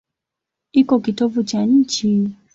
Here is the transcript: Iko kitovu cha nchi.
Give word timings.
Iko 0.73 0.95
kitovu 1.03 1.43
cha 1.43 1.61
nchi. 1.65 2.09